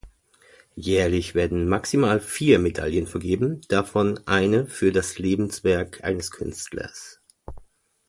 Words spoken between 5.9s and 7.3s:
eines Künstlers.